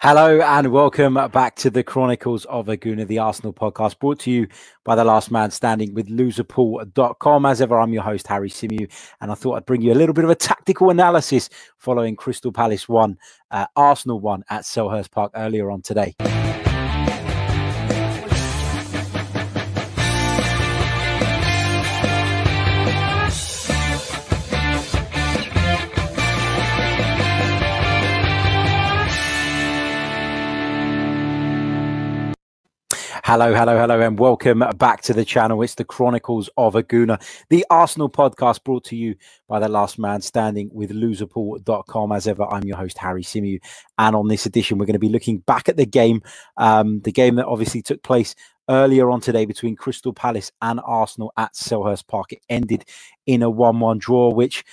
[0.00, 4.30] Hello and welcome back to the Chronicles of a Gooner, the Arsenal podcast brought to
[4.30, 4.46] you
[4.84, 7.44] by the last man standing with loserpool.com.
[7.44, 8.88] As ever, I'm your host, Harry Symeou,
[9.20, 12.52] and I thought I'd bring you a little bit of a tactical analysis following Crystal
[12.52, 13.18] Palace 1,
[13.50, 16.14] uh, Arsenal 1 at Selhurst Park earlier on today.
[33.28, 35.60] Hello, hello, hello, and welcome back to the channel.
[35.60, 39.98] It's the Chronicles of a Gooner, the Arsenal podcast brought to you by the last
[39.98, 42.10] man standing with loserpool.com.
[42.10, 43.60] As ever, I'm your host, Harry Symeou.
[43.98, 46.22] And on this edition, we're going to be looking back at the game,
[46.56, 48.34] um, the game that obviously took place
[48.70, 52.32] earlier on today between Crystal Palace and Arsenal at Selhurst Park.
[52.32, 52.86] It ended
[53.26, 54.64] in a 1 1 draw, which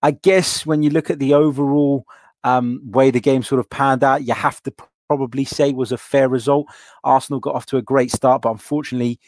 [0.00, 2.06] I guess when you look at the overall
[2.44, 4.72] um, way the game sort of panned out, you have to
[5.08, 6.66] probably say was a fair result.
[7.04, 9.18] Arsenal got off to a great start, but unfortunately,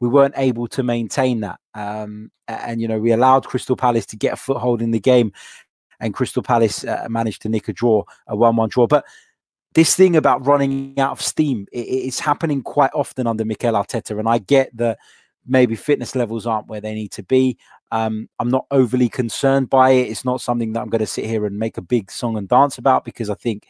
[0.00, 1.58] we weren't able to maintain that.
[1.74, 5.32] Um, and, you know, we allowed Crystal Palace to get a foothold in the game,
[6.00, 8.86] and Crystal Palace uh, managed to nick a draw, a 1 1 draw.
[8.86, 9.04] But
[9.74, 14.18] this thing about running out of steam, it, it's happening quite often under Mikel Arteta.
[14.18, 14.98] And I get that
[15.46, 17.56] maybe fitness levels aren't where they need to be.
[17.92, 20.08] Um, I'm not overly concerned by it.
[20.08, 22.48] It's not something that I'm going to sit here and make a big song and
[22.48, 23.66] dance about because I think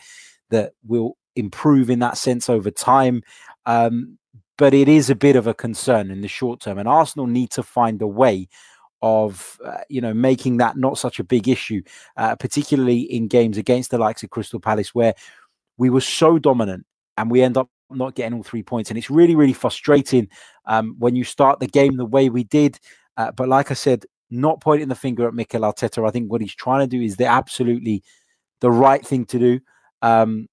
[0.50, 3.22] that we'll improve in that sense over time.
[3.66, 4.18] Um,
[4.58, 7.50] but it is a bit of a concern in the short term, and Arsenal need
[7.50, 8.48] to find a way
[9.02, 11.82] of uh, you know making that not such a big issue,
[12.16, 15.14] uh, particularly in games against the likes of Crystal Palace, where
[15.76, 16.86] we were so dominant
[17.18, 20.28] and we end up not getting all three points, and it's really really frustrating
[20.64, 22.78] um, when you start the game the way we did.
[23.18, 26.06] Uh, but like I said, not pointing the finger at Mikel Arteta.
[26.06, 28.02] I think what he's trying to do is the absolutely
[28.60, 29.60] the right thing to do.
[30.02, 30.48] Um,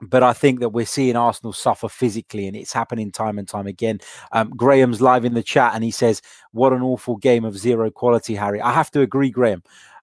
[0.00, 3.66] but I think that we're seeing Arsenal suffer physically, and it's happening time and time
[3.66, 4.00] again.
[4.32, 6.22] Um, Graham's live in the chat, and he says,
[6.52, 9.62] "What an awful game of zero quality, Harry." I have to agree, Graham.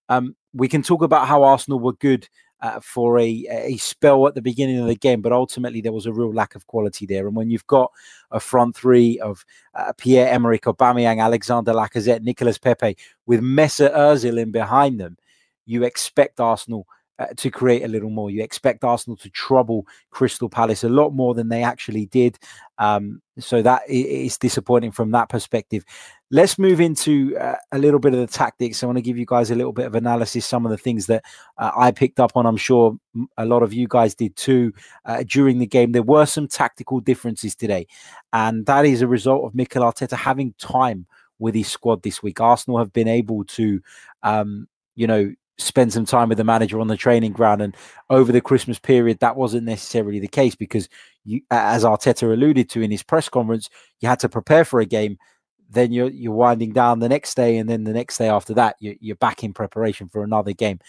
[0.10, 2.28] Um, we can talk about how Arsenal were good
[2.62, 6.06] uh, for a, a spell at the beginning of the game, but ultimately there was
[6.06, 7.28] a real lack of quality there.
[7.28, 7.92] And when you've got
[8.32, 14.42] a front three of uh, Pierre Emerick, Aubameyang, Alexander Lacazette, Nicolas Pepe, with Mesut Ozil
[14.42, 15.18] in behind them,
[15.66, 16.88] you expect Arsenal
[17.20, 18.30] uh, to create a little more.
[18.30, 22.38] You expect Arsenal to trouble Crystal Palace a lot more than they actually did.
[22.78, 25.84] Um, so that is disappointing from that perspective.
[26.30, 28.84] Let's move into uh, a little bit of the tactics.
[28.84, 31.06] I want to give you guys a little bit of analysis, some of the things
[31.08, 31.24] that
[31.58, 32.46] uh, I picked up on.
[32.46, 32.98] I'm sure
[33.38, 34.74] a lot of you guys did too
[35.06, 35.94] uh, during the game.
[35.94, 37.88] There were some tactical differences today,
[38.34, 41.08] and that is a result of Mikel Arteta having time
[41.40, 42.42] with his squad this week.
[42.42, 43.80] Arsenal have been able to,
[44.24, 47.62] um, you know, spend some time with the manager on the training ground.
[47.62, 47.76] And
[48.10, 50.88] over the Christmas period, that wasn't necessarily the case because
[51.26, 53.70] you, as Arteta alluded to in his press conference,
[54.00, 55.18] you had to prepare for a game.
[55.70, 58.78] Then you're you're winding down the next day, and then the next day after that,
[58.80, 60.80] you're, you're back in preparation for another game.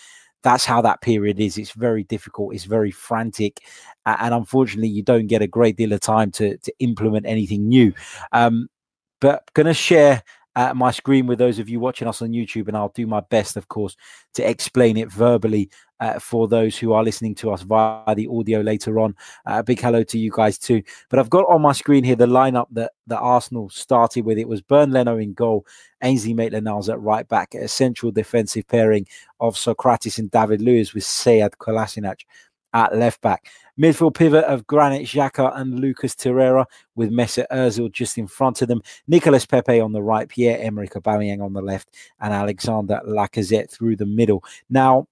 [0.44, 1.58] That's how that period is.
[1.58, 2.54] It's very difficult.
[2.54, 3.60] It's very frantic,
[4.06, 7.92] and unfortunately, you don't get a great deal of time to to implement anything new.
[8.30, 8.68] Um,
[9.20, 10.22] but going to share
[10.58, 13.20] at my screen with those of you watching us on YouTube, and I'll do my
[13.20, 13.96] best, of course,
[14.34, 15.70] to explain it verbally
[16.00, 19.14] uh, for those who are listening to us via the audio later on.
[19.46, 20.82] Uh, a big hello to you guys too.
[21.10, 24.36] But I've got on my screen here the lineup that, that Arsenal started with.
[24.36, 25.64] It was Bernd Leno in goal,
[26.02, 29.06] Ainsley Maitland-Niles at right back, a central defensive pairing
[29.38, 32.22] of Sokratis and David Luiz with Sead Kolasinac
[32.72, 33.48] at left back.
[33.78, 36.64] Midfield pivot of Granit Xhaka and Lucas Torreira
[36.96, 38.82] with Mesut Ozil just in front of them.
[39.06, 43.96] Nicolas Pepe on the right, Pierre Emerick Aubameyang on the left, and Alexander Lacazette through
[43.96, 44.42] the middle.
[44.68, 45.06] Now,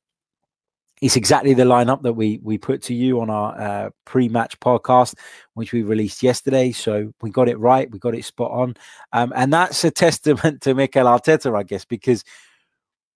[1.02, 5.14] it's exactly the lineup that we we put to you on our uh, pre-match podcast,
[5.54, 6.72] which we released yesterday.
[6.72, 8.76] So we got it right, we got it spot on,
[9.12, 12.24] um, and that's a testament to Mikel Arteta, I guess, because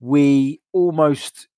[0.00, 1.48] we almost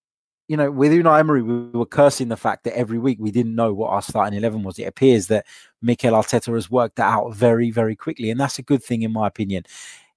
[0.48, 3.54] you know, with Unai Emery, we were cursing the fact that every week we didn't
[3.54, 4.78] know what our starting 11 was.
[4.78, 5.46] It appears that
[5.80, 8.30] Mikel Arteta has worked that out very, very quickly.
[8.30, 9.64] And that's a good thing, in my opinion.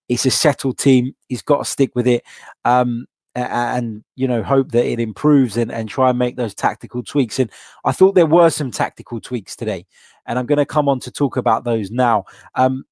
[0.09, 1.15] It's a settled team.
[1.29, 2.23] He's got to stick with it.
[2.63, 3.05] Um,
[3.35, 7.37] and you know hope that it improves and, and try and make those tactical tweaks
[7.37, 7.51] and
[7.83, 9.85] i thought there were some tactical tweaks today
[10.25, 12.23] and i'm going to come on to talk about those now
[12.55, 12.85] um,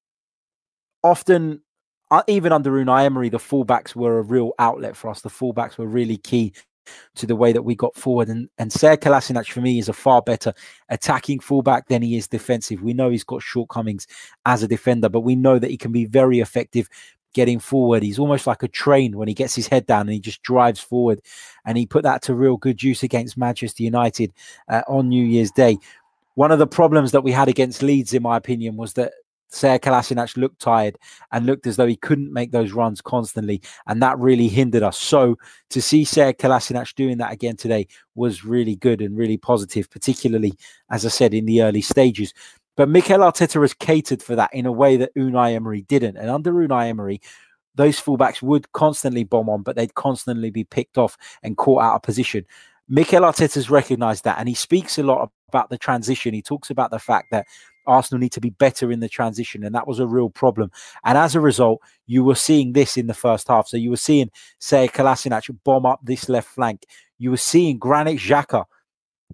[1.02, 1.62] often
[2.10, 5.22] uh, even under Unai Emery, the fullbacks were a real outlet for us.
[5.22, 6.52] The fullbacks were really key
[7.16, 8.28] to the way that we got forward.
[8.28, 10.52] And and Kolasinac for me is a far better
[10.88, 12.82] attacking fullback than he is defensive.
[12.82, 14.06] We know he's got shortcomings
[14.46, 16.88] as a defender, but we know that he can be very effective
[17.34, 18.02] getting forward.
[18.02, 20.80] He's almost like a train when he gets his head down and he just drives
[20.80, 21.20] forward.
[21.66, 24.32] And he put that to real good use against Manchester United
[24.68, 25.78] uh, on New Year's Day.
[26.36, 29.12] one of the problems that we had against Leeds, in my opinion, was that
[29.52, 30.98] Sead Kolasinac looked tired
[31.32, 34.98] and looked as though he couldn't make those runs constantly, and that really hindered us.
[34.98, 35.36] So
[35.70, 40.54] to see Sead Kolasinac doing that again today was really good and really positive, particularly
[40.90, 42.34] as I said in the early stages.
[42.76, 46.28] But Mikel Arteta has catered for that in a way that Unai Emery didn't, and
[46.28, 47.20] under Unai Emery,
[47.76, 51.94] those fullbacks would constantly bomb on, but they'd constantly be picked off and caught out
[51.94, 52.44] of position.
[52.88, 56.34] Mikel Arteta's recognised that, and he speaks a lot about the transition.
[56.34, 57.46] He talks about the fact that
[57.86, 60.70] Arsenal need to be better in the transition, and that was a real problem.
[61.04, 63.68] And as a result, you were seeing this in the first half.
[63.68, 66.84] So you were seeing, say, Kolasinac bomb up this left flank.
[67.18, 68.64] You were seeing Granit Xhaka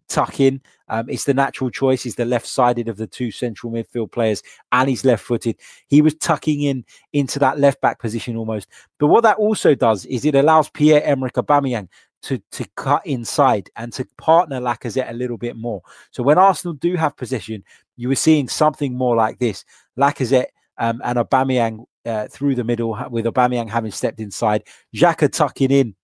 [0.08, 0.60] tuck in.
[0.88, 2.02] Um, it's the natural choice.
[2.02, 4.42] He's the left-sided of the two central midfield players,
[4.72, 5.56] and he's left-footed.
[5.86, 8.68] He was tucking in into that left-back position almost.
[8.98, 11.88] But what that also does is it allows Pierre-Emerick Aubameyang
[12.22, 15.80] to to cut inside and to partner Lacazette a little bit more.
[16.10, 17.64] So when Arsenal do have possession,
[18.00, 19.64] you were seeing something more like this:
[19.98, 20.46] Lacazette
[20.78, 24.62] um, and Aubameyang uh, through the middle, with Aubameyang having stepped inside,
[24.96, 25.94] Xhaka tucking in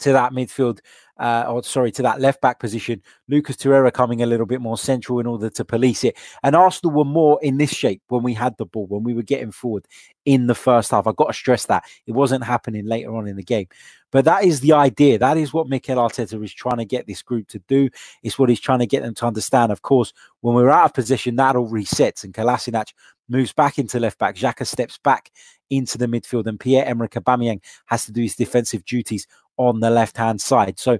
[0.00, 0.80] to that midfield
[1.18, 3.00] uh, or sorry, to that left back position.
[3.28, 6.16] Lucas Torreira coming a little bit more central in order to police it.
[6.42, 9.22] And Arsenal were more in this shape when we had the ball, when we were
[9.22, 9.86] getting forward
[10.24, 11.06] in the first half.
[11.06, 13.68] I've got to stress that it wasn't happening later on in the game.
[14.10, 15.18] But that is the idea.
[15.18, 17.90] That is what Mikel Arteta is trying to get this group to do.
[18.22, 19.72] It's what he's trying to get them to understand.
[19.72, 22.92] Of course, when we're out of position, that all resets and Kolasinac
[23.28, 24.36] moves back into left back.
[24.36, 25.30] Xhaka steps back
[25.76, 29.26] into the midfield and Pierre-Emerick Aubameyang has to do his defensive duties
[29.56, 30.78] on the left hand side.
[30.78, 30.98] So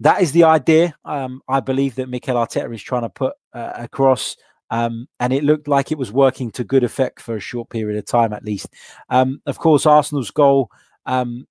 [0.00, 0.94] that is the idea.
[1.04, 4.36] Um, I believe that Mikel Arteta is trying to put uh, across.
[4.70, 7.98] Um, and it looked like it was working to good effect for a short period
[7.98, 8.68] of time, at least.
[9.10, 10.70] Um, of course, Arsenal's goal
[11.04, 11.46] um,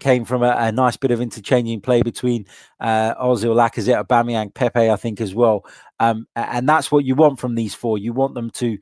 [0.00, 2.46] came from a, a, nice bit of interchanging play between
[2.80, 5.66] uh, Ozil, Lacazette, Aubameyang, Pepe, I think, as well.
[6.00, 7.98] Um, and that's what you want from these four.
[7.98, 8.78] You want them to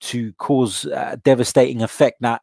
[0.00, 2.20] to cause uh, devastating effect.
[2.20, 2.38] Now,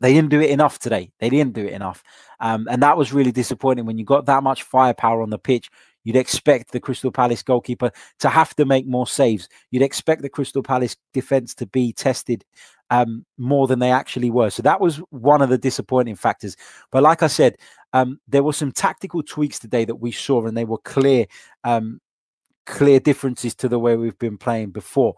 [0.00, 1.12] they didn't do it enough today.
[1.20, 2.02] They didn't do it enough.
[2.40, 5.70] Um, and that was really disappointing when you got that much firepower on the pitch.
[6.04, 9.48] You'd expect the Crystal Palace goalkeeper to have to make more saves.
[9.70, 12.44] You'd expect the Crystal Palace defense to be tested
[12.88, 14.48] um, more than they actually were.
[14.48, 16.56] So that was one of the disappointing factors.
[16.90, 17.56] But like I said,
[17.92, 21.26] um, there were some tactical tweaks today that we saw, and they were clear,
[21.64, 22.00] um,
[22.64, 25.14] clear differences to the way we've been playing before.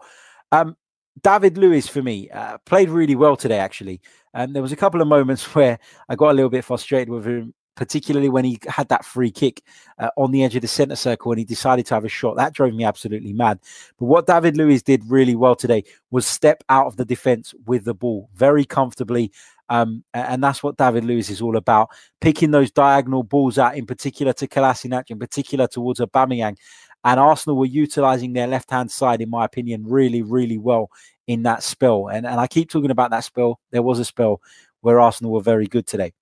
[0.51, 0.75] Um,
[1.21, 3.59] David Luiz for me uh, played really well today.
[3.59, 4.01] Actually,
[4.33, 5.79] um, there was a couple of moments where
[6.09, 9.61] I got a little bit frustrated with him, particularly when he had that free kick
[9.99, 12.35] uh, on the edge of the centre circle and he decided to have a shot.
[12.37, 13.59] That drove me absolutely mad.
[13.99, 17.85] But what David Luiz did really well today was step out of the defence with
[17.85, 19.31] the ball very comfortably.
[19.69, 21.89] Um, and that's what David Luiz is all about.
[22.21, 26.57] Picking those diagonal balls out, in particular to Kolasinac, in particular towards Aubameyang,
[27.03, 30.89] and Arsenal were utilizing their left hand side, in my opinion, really, really well
[31.27, 32.07] in that spell.
[32.07, 33.59] And, and I keep talking about that spell.
[33.71, 34.41] There was a spell
[34.81, 36.13] where Arsenal were very good today.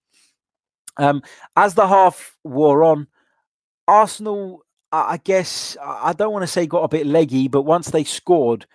[0.97, 1.21] Um,
[1.55, 3.07] as the half wore on,
[3.87, 8.03] Arsenal, I guess, I don't want to say got a bit leggy, but once they
[8.03, 8.65] scored,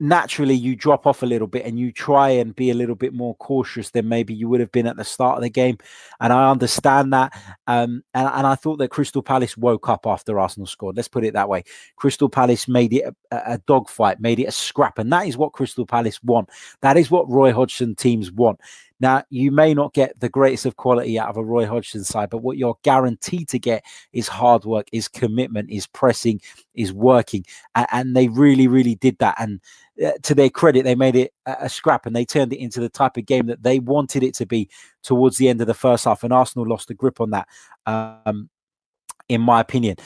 [0.00, 3.12] naturally you drop off a little bit and you try and be a little bit
[3.12, 5.76] more cautious than maybe you would have been at the start of the game.
[6.20, 7.32] And I understand that.
[7.66, 10.96] Um, and, and I thought that Crystal Palace woke up after Arsenal scored.
[10.96, 11.64] Let's put it that way.
[11.96, 14.98] Crystal Palace made it a, a dogfight, made it a scrap.
[14.98, 16.48] And that is what Crystal Palace want.
[16.80, 18.58] That is what Roy Hodgson teams want.
[19.00, 22.28] Now, you may not get the greatest of quality out of a Roy Hodgson side,
[22.28, 26.40] but what you're guaranteed to get is hard work, is commitment, is pressing,
[26.74, 27.44] is working.
[27.74, 29.36] And, they really, really did that.
[29.38, 29.60] And
[30.04, 32.80] uh, to their credit, they made it a, a scrap and they turned it into
[32.80, 34.68] the type of game that they wanted it to be
[35.02, 36.22] towards the end of the first half.
[36.22, 37.48] And Arsenal lost the grip on that,
[37.86, 38.50] um,
[39.28, 39.96] in my opinion.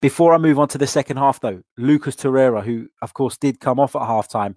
[0.00, 3.60] Before I move on to the second half, though, Lucas Torreira, who of course did
[3.60, 4.56] come off at halftime,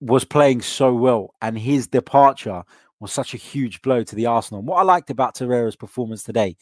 [0.00, 2.64] was playing so well, and his departure
[3.00, 4.60] was such a huge blow to the Arsenal.
[4.60, 6.56] And what I liked about Torreira's performance today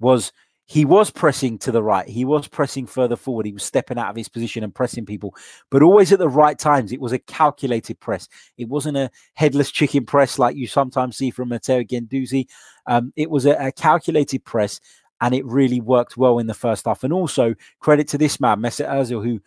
[0.00, 0.32] was
[0.66, 2.08] he was pressing to the right.
[2.08, 3.46] He was pressing further forward.
[3.46, 5.34] He was stepping out of his position and pressing people,
[5.70, 6.92] but always at the right times.
[6.92, 8.28] It was a calculated press.
[8.56, 12.46] It wasn't a headless chicken press like you sometimes see from Matteo Guendouzi.
[12.86, 14.80] Um, it was a, a calculated press,
[15.20, 17.04] and it really worked well in the first half.
[17.04, 19.40] And also credit to this man, Mesut Ozil, who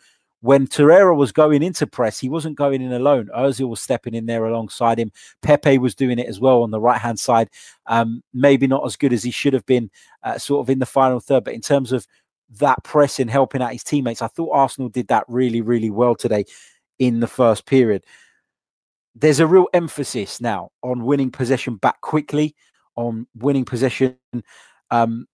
[0.46, 3.28] when Torreira was going into press, he wasn't going in alone.
[3.36, 5.10] Ozil was stepping in there alongside him.
[5.42, 7.50] Pepe was doing it as well on the right hand side.
[7.86, 9.90] Um, maybe not as good as he should have been,
[10.22, 12.06] uh, sort of in the final third, but in terms of
[12.60, 16.14] that press and helping out his teammates, I thought Arsenal did that really, really well
[16.14, 16.44] today
[17.00, 18.04] in the first period.
[19.16, 22.54] There's a real emphasis now on winning possession back quickly,
[22.94, 24.16] on winning possession
[24.92, 25.26] um,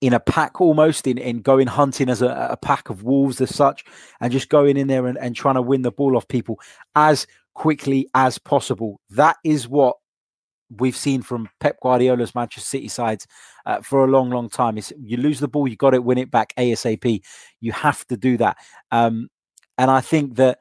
[0.00, 3.54] in a pack almost in, in going hunting as a, a pack of wolves as
[3.54, 3.84] such
[4.20, 6.58] and just going in there and, and trying to win the ball off people
[6.94, 9.00] as quickly as possible.
[9.10, 9.96] That is what
[10.78, 13.26] we've seen from Pep Guardiola's Manchester City sides
[13.66, 14.78] uh, for a long, long time.
[14.78, 17.22] Is you lose the ball, you got it win it back ASAP.
[17.60, 18.56] You have to do that,
[18.90, 19.28] um,
[19.76, 20.58] and I think that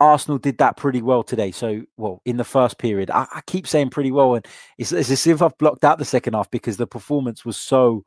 [0.00, 1.50] Arsenal did that pretty well today.
[1.50, 4.46] So, well, in the first period, I, I keep saying pretty well, and
[4.76, 8.04] it's, it's as if I've blocked out the second half because the performance was so,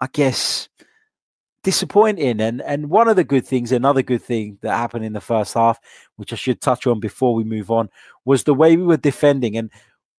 [0.00, 0.68] I guess,
[1.62, 2.40] disappointing.
[2.40, 5.54] And and one of the good things, another good thing that happened in the first
[5.54, 5.78] half,
[6.16, 7.88] which I should touch on before we move on,
[8.24, 9.56] was the way we were defending.
[9.56, 9.70] And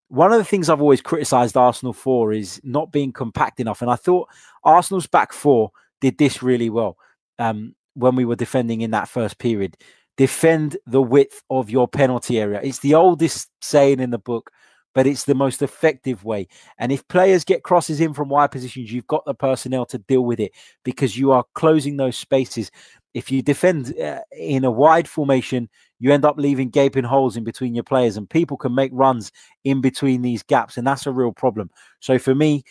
[0.09, 3.81] one of the things I've always criticized Arsenal for is not being compact enough.
[3.81, 4.27] And I thought
[4.63, 5.71] Arsenal's back four
[6.01, 6.97] did this really well
[7.39, 9.77] um, when we were defending in that first period.
[10.17, 12.59] Defend the width of your penalty area.
[12.61, 14.51] It's the oldest saying in the book
[14.93, 16.48] but it's the most effective way.
[16.77, 20.25] And if players get crosses in from wide positions, you've got the personnel to deal
[20.25, 20.51] with it
[20.83, 22.71] because you are closing those spaces.
[23.13, 25.69] If you defend uh, in a wide formation,
[26.00, 29.31] you end up leaving gaping holes in between your players, and people can make runs
[29.63, 31.69] in between these gaps, and that's a real problem.
[32.00, 32.63] So for me,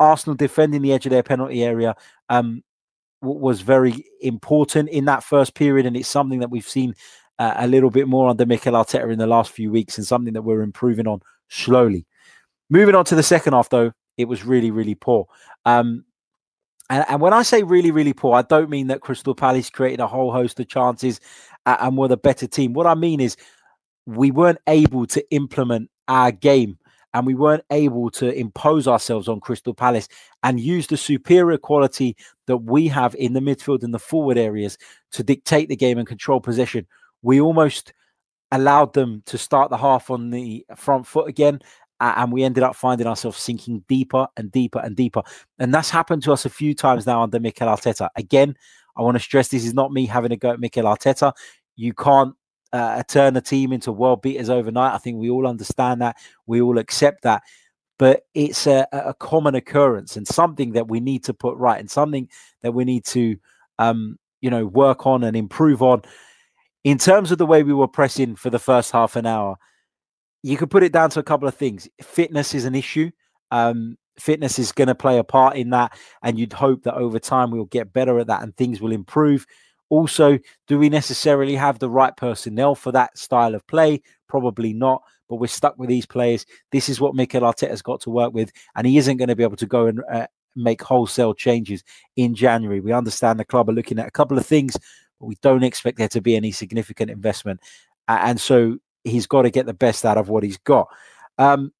[0.00, 1.96] Arsenal defending the edge of their penalty area
[2.28, 2.62] um,
[3.20, 6.94] was very important in that first period, and it's something that we've seen
[7.40, 10.34] uh, a little bit more under Mikel Arteta in the last few weeks, and something
[10.34, 12.06] that we're improving on slowly.
[12.70, 15.26] Moving on to the second half, though, it was really, really poor.
[15.64, 16.04] Um,
[16.90, 20.00] and, and, when I say really, really poor, I don't mean that Crystal Palace created
[20.00, 21.20] a whole host of chances
[21.66, 22.72] and were the better team.
[22.72, 23.36] What I mean is
[24.06, 26.78] we weren't able to implement our game
[27.14, 30.08] and we weren't able to impose ourselves on Crystal Palace
[30.42, 34.78] and use the superior quality that we have in the midfield and the forward areas
[35.12, 36.86] to dictate the game and control possession.
[37.22, 37.92] We almost
[38.52, 41.60] allowed them to start the half on the front foot again.
[42.00, 45.22] And we ended up finding ourselves sinking deeper and deeper and deeper.
[45.58, 48.08] And that's happened to us a few times now under Mikel Arteta.
[48.14, 48.54] Again,
[48.96, 51.32] I want to stress this is not me having a go at Mikel Arteta.
[51.74, 52.34] You can't
[52.72, 54.94] uh, turn a team into world beaters overnight.
[54.94, 56.16] I think we all understand that.
[56.46, 57.42] We all accept that.
[57.98, 61.90] But it's a, a common occurrence and something that we need to put right and
[61.90, 62.28] something
[62.62, 63.36] that we need to,
[63.80, 66.02] um, you know, work on and improve on
[66.84, 69.56] in terms of the way we were pressing for the first half an hour,
[70.42, 71.88] you could put it down to a couple of things.
[72.00, 73.10] Fitness is an issue.
[73.50, 77.18] Um, fitness is going to play a part in that, and you'd hope that over
[77.18, 79.46] time we'll get better at that and things will improve.
[79.90, 84.02] Also, do we necessarily have the right personnel for that style of play?
[84.28, 86.44] Probably not, but we're stuck with these players.
[86.72, 89.42] This is what Mikel Arteta's got to work with, and he isn't going to be
[89.42, 91.82] able to go and uh, make wholesale changes
[92.16, 92.80] in January.
[92.80, 94.76] We understand the club are looking at a couple of things
[95.20, 97.60] we don't expect there to be any significant investment.
[98.06, 100.88] And so he's got to get the best out of what he's got.
[101.38, 101.72] Um,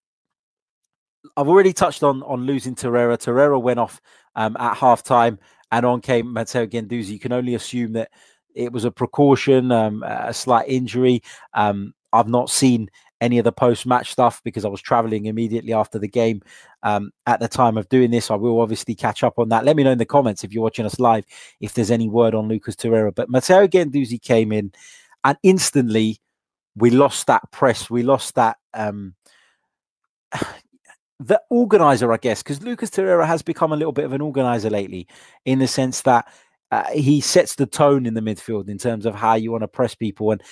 [1.36, 3.18] I've already touched on on losing Torreira.
[3.18, 4.00] Torreira went off
[4.36, 5.38] um, at half time,
[5.72, 7.08] and on came Matteo Guendouzi.
[7.08, 8.10] You can only assume that
[8.54, 11.22] it was a precaution, um, a slight injury.
[11.54, 12.88] Um, I've not seen
[13.20, 16.42] any of the post match stuff because I was traveling immediately after the game
[16.82, 18.30] um, at the time of doing this.
[18.30, 19.64] I will obviously catch up on that.
[19.64, 21.24] Let me know in the comments if you're watching us live
[21.60, 23.14] if there's any word on Lucas Torreira.
[23.14, 24.72] But Matteo Guendouzi came in
[25.24, 26.18] and instantly
[26.76, 27.90] we lost that press.
[27.90, 28.56] We lost that.
[28.74, 29.14] Um,
[31.20, 34.70] the organizer, I guess, because Lucas Torreira has become a little bit of an organizer
[34.70, 35.08] lately
[35.44, 36.28] in the sense that
[36.70, 39.68] uh, he sets the tone in the midfield in terms of how you want to
[39.68, 40.30] press people.
[40.30, 40.42] And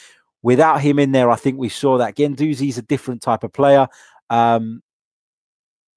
[0.43, 2.19] Without him in there, I think we saw that.
[2.19, 3.89] is a different type of player.
[4.31, 4.83] Um,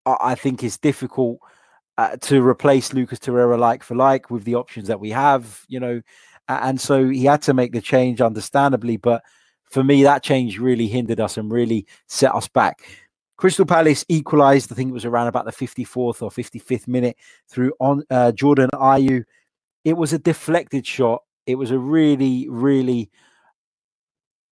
[0.05, 1.39] I, I think it's difficult
[1.98, 5.79] uh, to replace Lucas Torreira like for like with the options that we have, you
[5.79, 6.01] know.
[6.48, 8.98] And so he had to make the change, understandably.
[8.98, 9.24] But
[9.65, 12.81] for me, that change really hindered us and really set us back.
[13.38, 14.72] Crystal Palace equalised.
[14.72, 17.17] I think it was around about the 54th or 55th minute
[17.48, 19.24] through on uh, Jordan Ayew.
[19.86, 21.24] It was a deflected shot.
[21.46, 23.10] It was a really, really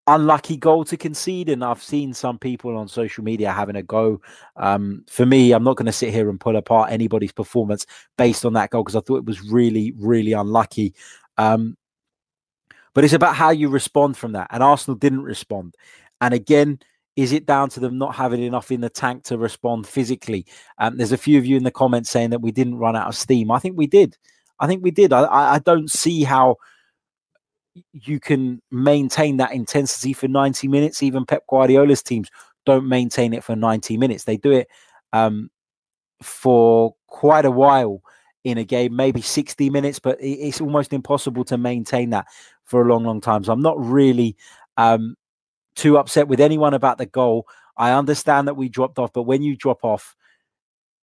[0.07, 1.49] unlucky goal to concede.
[1.49, 4.21] And I've seen some people on social media having a go.
[4.55, 7.85] Um, for me, I'm not going to sit here and pull apart anybody's performance
[8.17, 10.93] based on that goal because I thought it was really, really unlucky.
[11.37, 11.77] Um,
[12.93, 14.47] but it's about how you respond from that.
[14.49, 15.75] And Arsenal didn't respond.
[16.19, 16.79] And again,
[17.15, 20.45] is it down to them not having enough in the tank to respond physically?
[20.77, 23.07] Um, there's a few of you in the comments saying that we didn't run out
[23.07, 23.51] of steam.
[23.51, 24.17] I think we did.
[24.59, 25.13] I think we did.
[25.13, 26.57] I, I don't see how
[27.93, 31.03] you can maintain that intensity for 90 minutes.
[31.03, 32.29] Even Pep Guardiola's teams
[32.65, 34.23] don't maintain it for 90 minutes.
[34.25, 34.67] They do it
[35.13, 35.49] um,
[36.21, 38.01] for quite a while
[38.43, 42.27] in a game, maybe 60 minutes, but it's almost impossible to maintain that
[42.63, 43.43] for a long, long time.
[43.43, 44.37] So I'm not really
[44.77, 45.15] um,
[45.75, 47.47] too upset with anyone about the goal.
[47.77, 50.15] I understand that we dropped off, but when you drop off,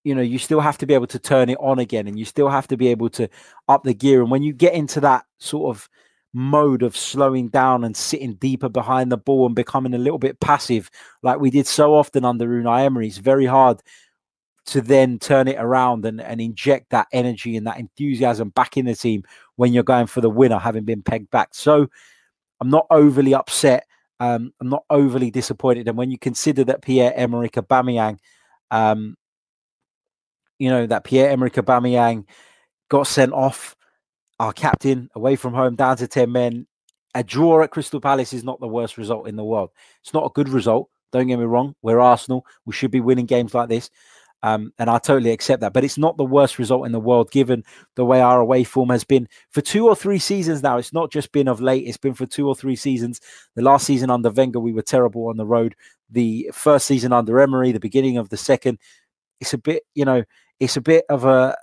[0.05, 2.25] you know, you still have to be able to turn it on again and you
[2.25, 3.29] still have to be able to
[3.69, 4.21] up the gear.
[4.21, 5.89] And when you get into that sort of
[6.35, 10.41] mode of slowing down and sitting deeper behind the ball and becoming a little bit
[10.41, 10.91] passive,
[11.23, 13.81] like we did so often under Unai Emery, it's very hard
[14.65, 18.87] to then turn it around and, and inject that energy and that enthusiasm back in
[18.87, 19.25] the team
[19.57, 21.49] when you're going for the winner, having been pegged back.
[21.53, 21.89] So
[22.61, 23.87] I'm not overly upset.
[24.21, 25.89] Um, I'm not overly disappointed.
[25.89, 28.19] And when you consider that Pierre Emerick Aubameyang
[28.71, 29.17] um,
[30.59, 32.25] you know, that Pierre Emerick Aubameyang
[32.89, 33.77] got sent off,
[34.43, 36.67] our captain, away from home, down to 10 men.
[37.15, 39.71] A draw at Crystal Palace is not the worst result in the world.
[40.03, 40.91] It's not a good result.
[41.13, 41.77] Don't get me wrong.
[41.81, 42.45] We're Arsenal.
[42.67, 43.89] We should be winning games like this.
[44.43, 45.73] Um, and I totally accept that.
[45.73, 47.63] But it's not the worst result in the world, given
[47.95, 50.77] the way our away form has been for two or three seasons now.
[50.77, 53.21] It's not just been of late, it's been for two or three seasons.
[53.55, 55.77] The last season under Wenger, we were terrible on the road.
[56.11, 58.81] The first season under Emery, the beginning of the second,
[59.41, 60.25] it's a bit, you know,
[60.59, 61.57] it's a bit of a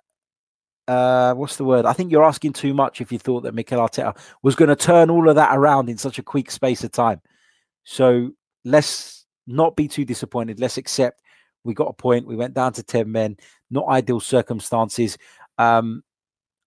[0.89, 1.86] uh, what's the word?
[1.86, 4.75] I think you're asking too much if you thought that Mikel Arteta was going to
[4.75, 7.22] turn all of that around in such a quick space of time.
[7.84, 8.31] So
[8.65, 10.60] let's not be too disappointed.
[10.60, 11.22] Let's accept
[11.63, 12.25] we got a point.
[12.25, 13.38] We went down to 10 men,
[13.69, 15.17] not ideal circumstances.
[15.60, 16.01] Um,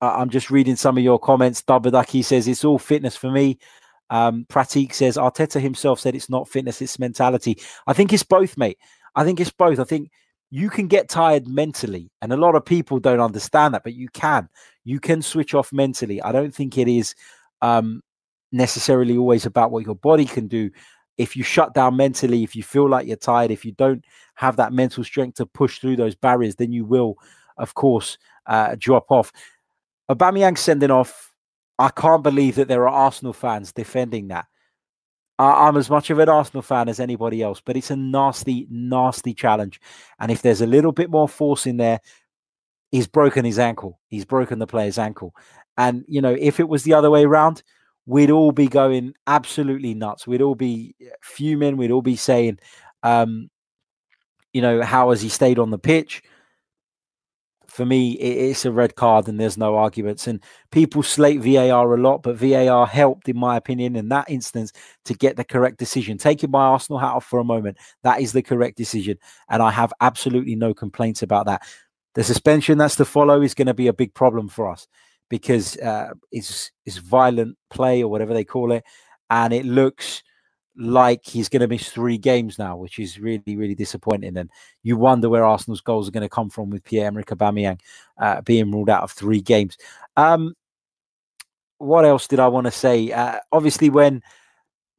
[0.00, 1.62] I'm just reading some of your comments.
[1.62, 3.59] Dabadaki says it's all fitness for me.
[4.09, 7.59] Um, Pratik says Arteta himself said it's not fitness, it's mentality.
[7.88, 8.79] I think it's both, mate.
[9.17, 9.81] I think it's both.
[9.81, 10.11] I think
[10.52, 14.06] you can get tired mentally and a lot of people don't understand that but you
[14.11, 14.50] can.
[14.85, 16.21] You can switch off mentally.
[16.21, 17.14] I don't think it is
[17.62, 18.02] um,
[18.52, 20.71] necessarily always about what your body can do.
[21.16, 24.04] If you shut down mentally if you feel like you're tired if you don't
[24.35, 27.16] have that mental strength to push through those barriers then you will
[27.56, 29.32] of course uh, drop off.
[30.11, 31.32] Aubameyang sending off.
[31.78, 34.44] I can't believe that there are arsenal fans defending that
[35.42, 39.34] I'm as much of an Arsenal fan as anybody else, but it's a nasty, nasty
[39.34, 39.80] challenge.
[40.18, 42.00] And if there's a little bit more force in there,
[42.90, 43.99] he's broken his ankle.
[44.08, 45.34] He's broken the player's ankle.
[45.76, 47.62] And, you know, if it was the other way around,
[48.07, 50.26] we'd all be going absolutely nuts.
[50.26, 51.76] We'd all be fuming.
[51.76, 52.59] We'd all be saying,
[53.02, 53.48] um,
[54.52, 56.22] you know, how has he stayed on the pitch?
[57.72, 60.26] For me, it's a red card and there's no arguments.
[60.26, 64.72] And people slate VAR a lot, but VAR helped, in my opinion, in that instance
[65.06, 66.18] to get the correct decision.
[66.18, 69.16] Taking my Arsenal hat off for a moment, that is the correct decision.
[69.48, 71.62] And I have absolutely no complaints about that.
[72.14, 74.87] The suspension that's to follow is going to be a big problem for us
[75.30, 78.85] because uh, it's, it's violent play or whatever they call it.
[79.30, 80.22] And it looks
[80.76, 84.37] like he's going to miss three games now, which is really, really disappointing.
[84.37, 84.50] And
[84.82, 87.80] you wonder where Arsenal's goals are going to come from with Pierre-Emerick Aubameyang
[88.18, 89.76] uh, being ruled out of three games.
[90.16, 90.54] Um,
[91.78, 93.11] what else did I want to say?
[93.11, 94.22] Uh, obviously, when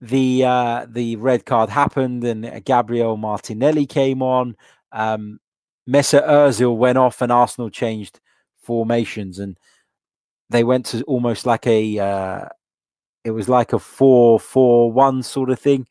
[0.02, 4.56] the uh, the red card happened and Gabriel Martinelli came on,
[4.92, 5.40] um,
[5.90, 8.20] Mesut Ozil went off and Arsenal changed
[8.58, 9.58] formations and
[10.50, 12.46] they went to almost like a uh,
[13.24, 15.88] it was like a four four one sort of thing.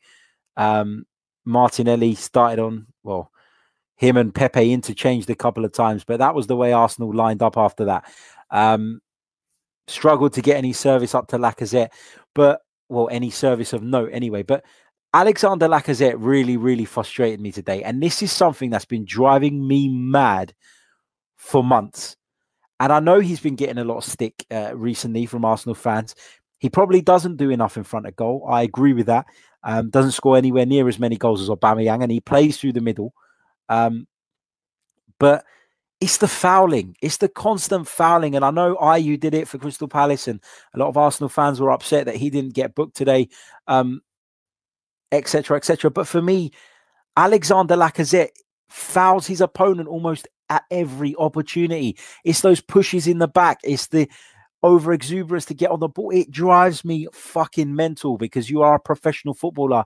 [0.55, 1.05] Um,
[1.45, 3.31] Martinelli started on well,
[3.95, 7.41] him and Pepe interchanged a couple of times, but that was the way Arsenal lined
[7.41, 8.05] up after that.
[8.51, 9.01] Um,
[9.87, 11.89] struggled to get any service up to Lacazette,
[12.33, 14.43] but well, any service of note anyway.
[14.43, 14.63] But
[15.13, 19.87] Alexander Lacazette really, really frustrated me today, and this is something that's been driving me
[19.89, 20.53] mad
[21.35, 22.15] for months.
[22.79, 26.15] And I know he's been getting a lot of stick uh, recently from Arsenal fans
[26.63, 28.47] he probably doesn't do enough in front of goal.
[28.49, 29.25] I agree with that.
[29.65, 32.79] Um, doesn't score anywhere near as many goals as Aubameyang, and he plays through the
[32.79, 33.13] middle.
[33.67, 34.07] Um,
[35.19, 35.43] but
[35.99, 36.95] it's the fouling.
[37.01, 38.33] It's the constant fouling.
[38.33, 40.39] And I know Ayew did it for Crystal Palace, and
[40.73, 43.27] a lot of Arsenal fans were upset that he didn't get booked today,
[45.11, 45.91] etc., um, etc.
[45.91, 46.51] But for me,
[47.17, 48.31] Alexander Lacazette
[48.69, 51.97] fouls his opponent almost at every opportunity.
[52.23, 53.59] It's those pushes in the back.
[53.65, 54.07] It's the
[54.63, 56.09] over exuberance to get on the ball.
[56.09, 59.83] It drives me fucking mental because you are a professional footballer.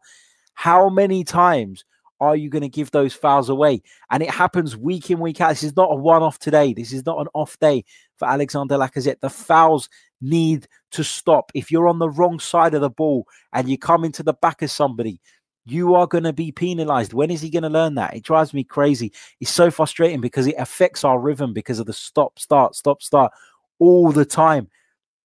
[0.54, 1.84] How many times
[2.20, 3.82] are you going to give those fouls away?
[4.12, 5.50] And it happens week in, week out.
[5.50, 6.74] This is not a one off today.
[6.74, 7.84] This is not an off day
[8.18, 9.20] for Alexander Lacazette.
[9.20, 9.90] The fouls
[10.22, 11.52] need to stop.
[11.54, 14.62] If you're on the wrong side of the ball and you come into the back
[14.62, 15.20] of somebody,
[15.66, 17.14] you are going to be penalized.
[17.14, 18.16] When is he going to learn that?
[18.16, 19.12] It drives me crazy.
[19.42, 23.34] It's so frustrating because it affects our rhythm because of the stop, start, stop, start
[23.80, 24.70] all the time.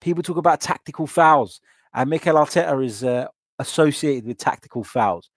[0.01, 1.61] People talk about tactical fouls,
[1.95, 5.31] and Mikel Arteta is uh, associated with tactical fouls.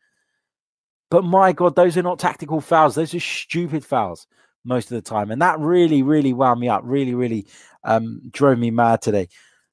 [1.12, 2.96] But my God, those are not tactical fouls.
[2.96, 4.28] Those are stupid fouls
[4.64, 5.32] most of the time.
[5.32, 7.46] And that really, really wound me up, really, really
[7.84, 9.30] um, drove me mad today.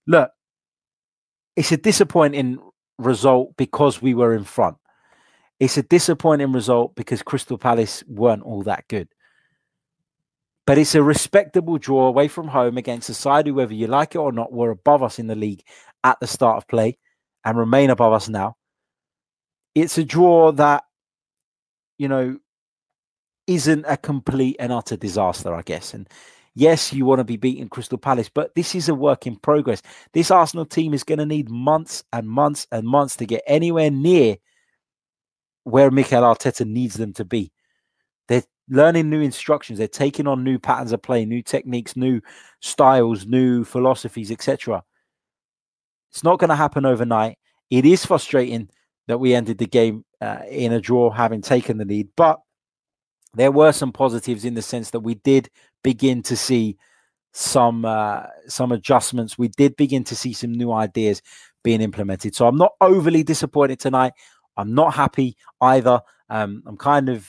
[0.06, 0.30] Look,
[1.56, 2.58] it's a disappointing
[2.98, 4.76] result because we were in front.
[5.58, 9.08] It's a disappointing result because Crystal Palace weren't all that good.
[10.66, 14.14] But it's a respectable draw away from home against a side who, whether you like
[14.14, 15.62] it or not, were above us in the league
[16.04, 16.98] at the start of play
[17.44, 18.56] and remain above us now.
[19.74, 20.84] It's a draw that,
[21.98, 22.38] you know,
[23.46, 25.94] isn't a complete and utter disaster, I guess.
[25.94, 26.08] And
[26.54, 29.82] yes, you want to be beating Crystal Palace, but this is a work in progress.
[30.12, 33.90] This Arsenal team is going to need months and months and months to get anywhere
[33.90, 34.36] near
[35.64, 37.52] where Mikel Arteta needs them to be.
[38.72, 39.78] Learning new instructions.
[39.78, 42.22] They're taking on new patterns of play, new techniques, new
[42.60, 44.82] styles, new philosophies, etc.
[46.10, 47.36] It's not going to happen overnight.
[47.70, 48.70] It is frustrating
[49.08, 52.40] that we ended the game uh, in a draw, having taken the lead, but
[53.34, 55.50] there were some positives in the sense that we did
[55.82, 56.78] begin to see
[57.32, 59.36] some uh, some adjustments.
[59.36, 61.20] We did begin to see some new ideas
[61.62, 62.34] being implemented.
[62.34, 64.12] So I'm not overly disappointed tonight.
[64.56, 66.00] I'm not happy either.
[66.28, 67.28] Um, I'm kind of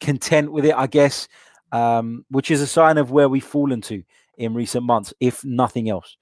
[0.00, 1.28] content with it, I guess,
[1.72, 4.02] um, which is a sign of where we've fallen to
[4.36, 6.16] in recent months, if nothing else.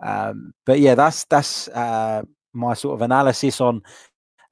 [0.00, 3.82] Um, but yeah, that's that's uh, my sort of analysis on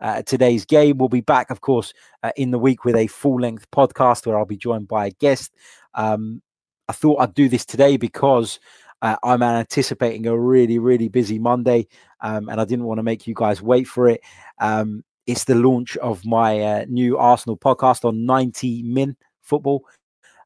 [0.01, 0.99] uh, today's game.
[0.99, 1.93] We'll be back, of course,
[2.23, 5.11] uh, in the week with a full length podcast where I'll be joined by a
[5.11, 5.53] guest.
[5.95, 6.43] Um,
[6.89, 8.59] I thought I'd do this today because
[9.03, 11.87] uh, I'm anticipating a really, really busy Monday,
[12.21, 14.21] um, and I didn't want to make you guys wait for it.
[14.61, 19.85] Um, it's the launch of my uh, new Arsenal podcast on 90 Min Football.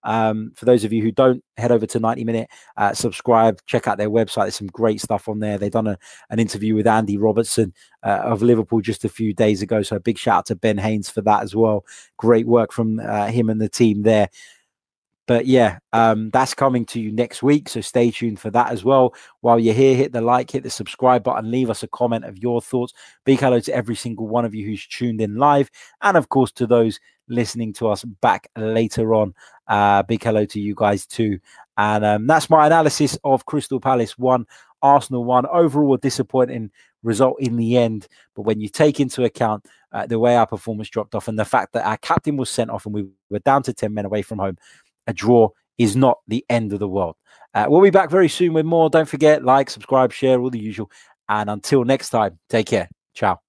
[0.05, 3.89] Um, for those of you who don't, head over to 90 Minute, uh, subscribe, check
[3.89, 4.45] out their website.
[4.45, 5.59] There's some great stuff on there.
[5.59, 5.99] They've done a,
[6.31, 9.83] an interview with Andy Robertson uh, of Liverpool just a few days ago.
[9.83, 11.85] So a big shout out to Ben Haynes for that as well.
[12.19, 14.29] Great work from uh, him and the team there.
[15.27, 17.69] But yeah, um, that's coming to you next week.
[17.69, 19.15] So stay tuned for that as well.
[19.41, 22.39] While you're here, hit the like, hit the subscribe button, leave us a comment of
[22.39, 22.93] your thoughts.
[23.25, 25.71] Big hello to every single one of you who's tuned in live.
[26.03, 29.35] And of course, to those listening to us back later on.
[29.67, 31.39] Uh, big hello to you guys too.
[31.77, 34.47] And um, that's my analysis of Crystal Palace 1,
[34.83, 35.47] Arsenal 1.
[35.47, 36.71] Overall, a disappointing
[37.03, 38.07] result in the end.
[38.35, 41.45] But when you take into account uh, the way our performance dropped off and the
[41.45, 44.23] fact that our captain was sent off and we were down to 10 men away
[44.23, 44.59] from home,
[45.07, 47.17] a draw is not the end of the world.
[47.55, 48.91] Uh, we'll be back very soon with more.
[48.91, 50.91] Don't forget, like, subscribe, share, all the usual.
[51.29, 52.89] And until next time, take care.
[53.15, 53.46] Ciao.